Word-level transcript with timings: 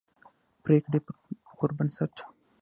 پرېکړې 0.63 0.99
پربنسټ 1.59 2.13